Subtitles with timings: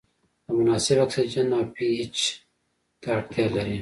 [0.45, 2.17] د مناسب اکسیجن او پي اچ
[3.01, 3.69] ته اړتیا لري.